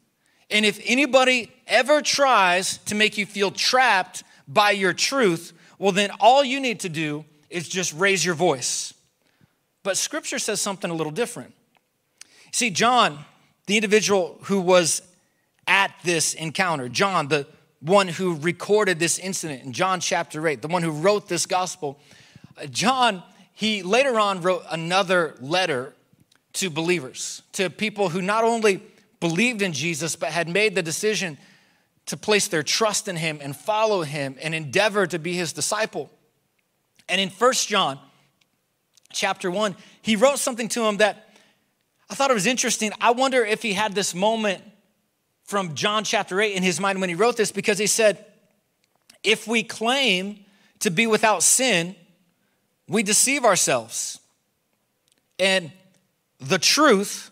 [0.49, 6.09] And if anybody ever tries to make you feel trapped by your truth, well, then
[6.19, 8.93] all you need to do is just raise your voice.
[9.87, 11.53] But scripture says something a little different.
[12.51, 13.19] See, John,
[13.67, 15.01] the individual who was
[15.65, 17.47] at this encounter, John, the
[17.79, 21.97] one who recorded this incident in John chapter 8, the one who wrote this gospel,
[22.69, 23.23] John,
[23.53, 25.93] he later on wrote another letter
[26.55, 28.83] to believers, to people who not only
[29.21, 31.37] believed in Jesus, but had made the decision
[32.07, 36.09] to place their trust in him and follow him and endeavor to be his disciple.
[37.07, 37.99] And in First John
[39.11, 41.29] chapter 1, he wrote something to him that
[42.09, 42.91] I thought it was interesting.
[43.01, 44.61] I wonder if he had this moment
[45.43, 48.25] from John chapter 8 in his mind when he wrote this because he said,
[49.23, 50.45] If we claim
[50.79, 51.95] to be without sin,
[52.87, 54.19] we deceive ourselves.
[55.39, 55.71] And
[56.39, 57.31] the truth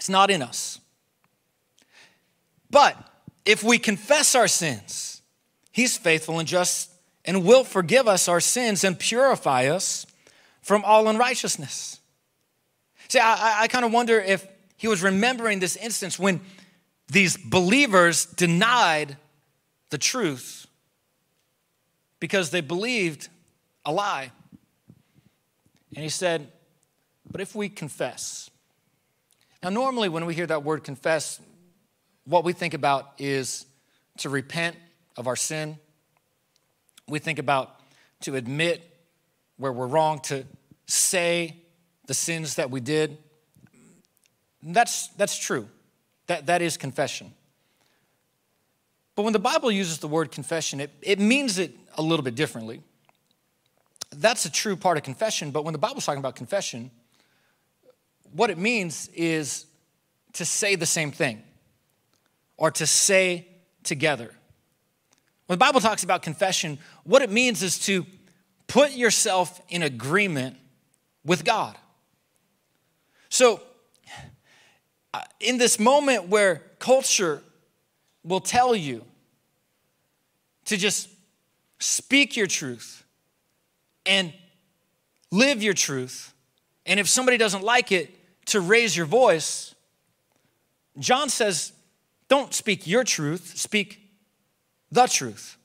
[0.00, 0.80] is not in us.
[2.70, 2.96] But
[3.44, 5.22] if we confess our sins,
[5.72, 6.90] he's faithful and just
[7.24, 10.06] and will forgive us our sins and purify us
[10.64, 12.00] from all unrighteousness.
[13.08, 14.46] See, I, I kind of wonder if
[14.76, 16.40] he was remembering this instance when
[17.08, 19.18] these believers denied
[19.90, 20.66] the truth
[22.18, 23.28] because they believed
[23.84, 24.32] a lie.
[25.94, 26.50] And he said,
[27.30, 28.50] But if we confess,
[29.62, 31.40] now normally when we hear that word confess,
[32.24, 33.66] what we think about is
[34.18, 34.76] to repent
[35.16, 35.78] of our sin.
[37.06, 37.78] We think about
[38.22, 38.93] to admit
[39.56, 40.44] where we're wrong, to
[40.86, 41.56] say
[42.06, 43.18] the sins that we did.
[44.62, 45.68] That's, that's true.
[46.26, 47.32] That, that is confession.
[49.14, 52.34] But when the Bible uses the word confession, it, it means it a little bit
[52.34, 52.82] differently.
[54.10, 56.90] That's a true part of confession, but when the Bible's talking about confession,
[58.32, 59.66] what it means is
[60.34, 61.42] to say the same thing
[62.56, 63.48] or to say
[63.82, 64.34] together.
[65.46, 68.06] When the Bible talks about confession, what it means is to
[68.74, 70.56] put yourself in agreement
[71.24, 71.78] with God.
[73.28, 73.60] So,
[75.38, 77.40] in this moment where culture
[78.24, 79.04] will tell you
[80.64, 81.08] to just
[81.78, 83.04] speak your truth
[84.06, 84.32] and
[85.30, 86.34] live your truth,
[86.84, 88.12] and if somebody doesn't like it,
[88.46, 89.72] to raise your voice,
[90.98, 91.72] John says,
[92.26, 94.00] don't speak your truth, speak
[94.90, 95.58] the truth.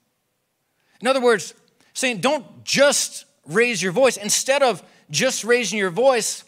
[1.02, 1.56] In other words,
[2.00, 4.18] saying don't just raise your voice.
[4.18, 6.44] Instead of just raising your voice,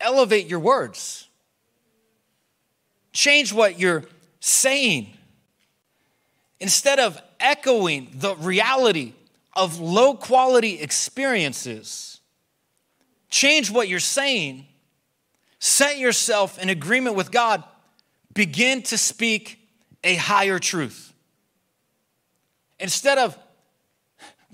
[0.00, 1.28] elevate your words.
[3.12, 4.04] Change what you're
[4.40, 5.12] saying.
[6.60, 9.12] Instead of echoing the reality
[9.54, 12.20] of low quality experiences,
[13.30, 14.66] change what you're saying.
[15.58, 17.64] Set yourself in agreement with God
[18.34, 19.60] begin to speak
[20.02, 21.12] a higher truth.
[22.78, 23.38] Instead of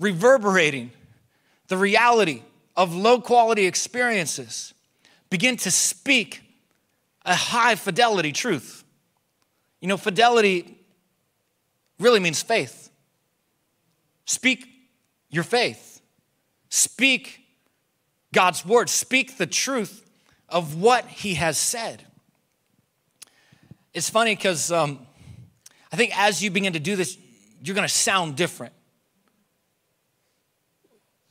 [0.01, 0.91] reverberating
[1.67, 2.41] the reality
[2.75, 4.73] of low quality experiences,
[5.29, 6.41] begin to speak
[7.23, 8.83] a high fidelity truth.
[9.79, 10.77] You know, fidelity
[11.99, 12.89] really means faith.
[14.25, 14.67] Speak
[15.29, 16.01] your faith.
[16.69, 17.41] Speak
[18.33, 18.89] God's word.
[18.89, 20.05] Speak the truth
[20.49, 22.03] of what He has said.
[23.93, 25.05] It's funny because um,
[25.91, 27.17] I think as you begin to do this,
[27.63, 28.73] you're going to sound different.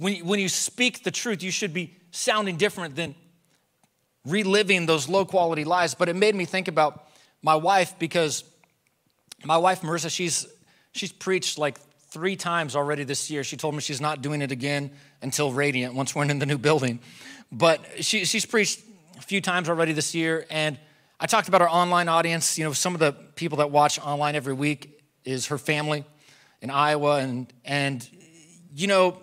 [0.01, 3.14] When, when you speak the truth, you should be sounding different than
[4.24, 5.94] reliving those low quality lies.
[5.94, 7.07] But it made me think about
[7.42, 8.44] my wife because
[9.44, 10.46] my wife, Marissa, she's,
[10.92, 11.78] she's preached like
[12.09, 13.44] three times already this year.
[13.44, 14.90] She told me she's not doing it again
[15.20, 17.01] until Radiant, once we're in the new building.
[17.53, 18.80] But she, she's preached
[19.18, 20.46] a few times already this year.
[20.48, 20.78] And
[21.20, 22.57] I talked about our online audience.
[22.57, 26.07] You know, some of the people that watch online every week is her family
[26.62, 27.18] in Iowa.
[27.18, 28.09] And, and
[28.74, 29.22] you know,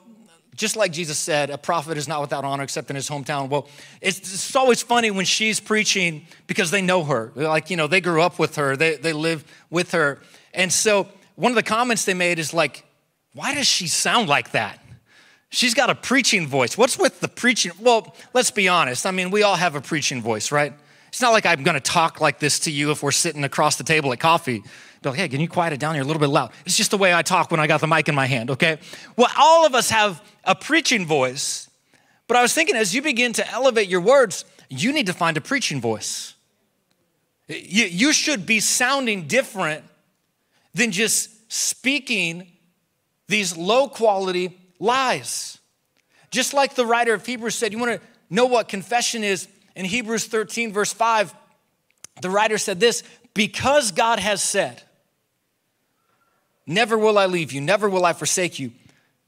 [0.57, 3.47] just like Jesus said, a prophet is not without honor except in his hometown.
[3.47, 3.69] Well,
[4.01, 7.31] it's, it's always funny when she's preaching because they know her.
[7.35, 10.19] Like, you know, they grew up with her, they, they live with her.
[10.53, 12.83] And so one of the comments they made is like,
[13.33, 14.83] why does she sound like that?
[15.49, 16.77] She's got a preaching voice.
[16.77, 17.71] What's with the preaching?
[17.79, 19.05] Well, let's be honest.
[19.05, 20.73] I mean, we all have a preaching voice, right?
[21.09, 23.83] It's not like I'm gonna talk like this to you if we're sitting across the
[23.83, 24.63] table at coffee.
[25.03, 25.95] Like, hey, can you quiet it down?
[25.95, 26.51] You're a little bit loud.
[26.65, 28.79] It's just the way I talk when I got the mic in my hand, okay?
[29.15, 31.69] Well, all of us have a preaching voice.
[32.27, 35.37] But I was thinking as you begin to elevate your words, you need to find
[35.37, 36.33] a preaching voice.
[37.47, 39.83] You, you should be sounding different
[40.73, 42.47] than just speaking
[43.27, 45.57] these low quality lies.
[46.31, 49.47] Just like the writer of Hebrews said, you want to know what confession is?
[49.75, 51.33] In Hebrews 13, verse 5,
[52.21, 54.81] the writer said this because God has said,
[56.67, 58.73] Never will I leave you, never will I forsake you.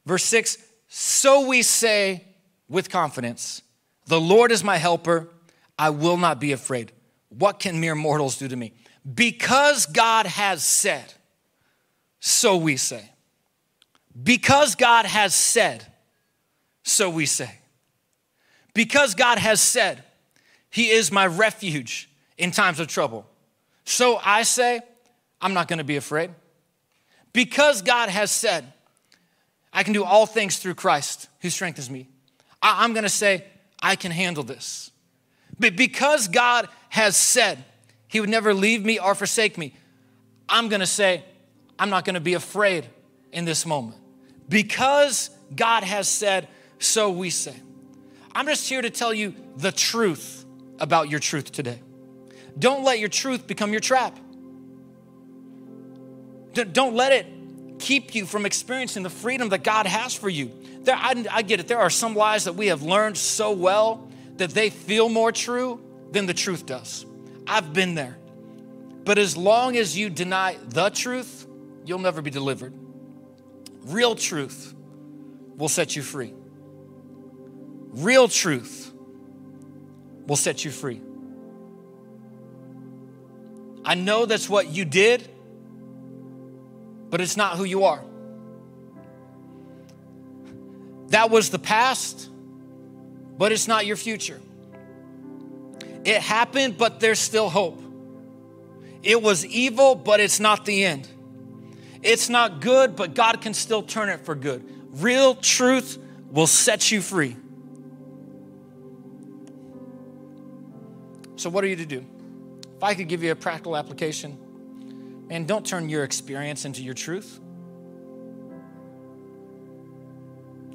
[0.06, 0.58] Verse 6,
[0.90, 2.26] so we say
[2.68, 3.62] with confidence,
[4.08, 5.30] The Lord is my helper,
[5.78, 6.92] I will not be afraid.
[7.30, 8.74] What can mere mortals do to me?
[9.12, 11.14] Because God has said,
[12.20, 13.10] so we say.
[14.22, 15.86] Because God has said,
[16.84, 17.60] so we say.
[18.74, 20.04] Because God has said,
[20.70, 23.26] He is my refuge in times of trouble.
[23.86, 24.82] So I say,
[25.42, 26.32] I'm not gonna be afraid.
[27.34, 28.72] Because God has said,
[29.72, 32.08] I can do all things through Christ who strengthens me.
[32.62, 33.46] I'm gonna say,
[33.82, 34.92] I can handle this.
[35.60, 37.64] But because God has said
[38.08, 39.74] He would never leave me or forsake me,
[40.48, 41.24] I'm gonna say,
[41.78, 42.88] I'm not gonna be afraid
[43.32, 43.98] in this moment.
[44.48, 46.48] Because God has said,
[46.80, 47.56] so we say.
[48.34, 50.46] I'm just here to tell you the truth
[50.80, 51.80] about your truth today.
[52.58, 54.18] Don't let your truth become your trap.
[56.66, 57.26] Don't let it
[57.80, 60.52] keep you from experiencing the freedom that God has for you.
[60.82, 61.68] There, I, I get it.
[61.68, 65.82] There are some lies that we have learned so well that they feel more true
[66.12, 67.06] than the truth does.
[67.48, 68.18] I've been there.
[69.04, 71.48] But as long as you deny the truth,
[71.86, 72.74] you'll never be delivered.
[73.86, 74.74] Real truth
[75.58, 76.34] will set you free.
[77.92, 78.92] Real truth
[80.28, 81.02] will set you free.
[83.84, 85.28] I know that's what you did,
[87.10, 88.04] but it's not who you are.
[91.08, 92.30] That was the past,
[93.38, 94.40] but it's not your future.
[96.06, 97.82] It happened, but there's still hope.
[99.02, 101.08] It was evil, but it's not the end.
[102.02, 104.64] It's not good, but God can still turn it for good.
[104.94, 105.98] Real truth
[106.32, 107.36] will set you free.
[111.36, 112.06] So, what are you to do?
[112.76, 114.38] If I could give you a practical application,
[115.30, 117.40] man, don't turn your experience into your truth.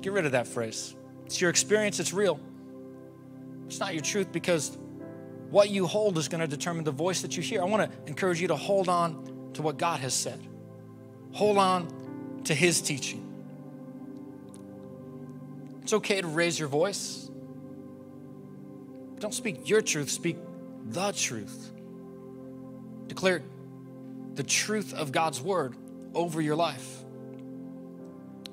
[0.01, 0.95] Get rid of that phrase.
[1.27, 2.39] It's your experience, it's real.
[3.67, 4.77] It's not your truth because
[5.51, 7.63] what you hold is going to determine the voice that you hear.
[7.63, 10.41] I want to encourage you to hold on to what God has said,
[11.33, 13.21] hold on to His teaching.
[15.83, 17.31] It's okay to raise your voice.
[19.19, 20.37] Don't speak your truth, speak
[20.87, 21.71] the truth.
[23.07, 23.43] Declare
[24.35, 25.77] the truth of God's word
[26.15, 27.03] over your life.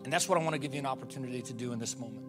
[0.04, 2.26] And that's what I want to give you an opportunity to do in this moment.